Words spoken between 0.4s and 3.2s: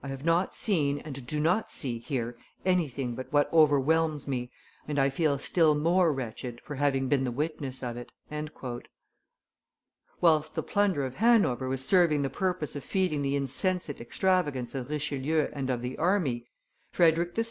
seen and do not see here anything